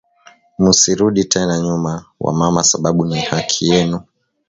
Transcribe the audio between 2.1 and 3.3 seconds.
wa mama sababu ni